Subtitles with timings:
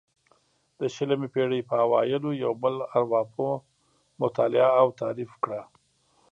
[0.79, 3.53] د شلمې پېړۍ په اوایلو یو بل ارواپوه
[4.21, 5.61] مطالعه او تعریف کړه.